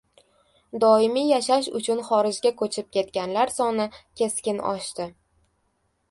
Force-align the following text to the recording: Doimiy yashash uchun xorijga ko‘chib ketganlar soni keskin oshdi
Doimiy 0.83 1.27
yashash 1.31 1.67
uchun 1.79 1.99
xorijga 2.07 2.51
ko‘chib 2.61 2.87
ketganlar 2.95 3.51
soni 3.57 3.85
keskin 4.23 4.63
oshdi 4.71 5.07